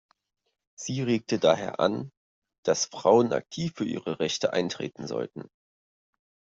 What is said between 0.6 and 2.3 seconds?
Sie regte daher an,